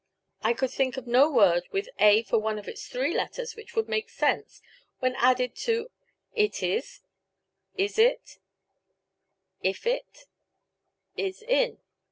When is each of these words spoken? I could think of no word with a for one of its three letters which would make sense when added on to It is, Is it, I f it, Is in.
I 0.41 0.53
could 0.53 0.71
think 0.71 0.97
of 0.97 1.05
no 1.05 1.29
word 1.31 1.65
with 1.71 1.87
a 1.99 2.23
for 2.23 2.39
one 2.39 2.57
of 2.57 2.67
its 2.67 2.87
three 2.87 3.13
letters 3.13 3.55
which 3.55 3.75
would 3.75 3.87
make 3.87 4.09
sense 4.09 4.59
when 4.97 5.13
added 5.17 5.51
on 5.51 5.55
to 5.57 5.91
It 6.33 6.63
is, 6.63 7.01
Is 7.77 7.99
it, 7.99 8.39
I 9.63 9.67
f 9.67 9.85
it, 9.85 10.25
Is 11.15 11.43
in. 11.43 11.77